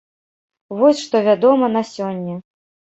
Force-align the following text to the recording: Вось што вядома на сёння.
Вось 0.79 1.03
што 1.05 1.23
вядома 1.29 1.65
на 1.77 1.81
сёння. 1.95 2.39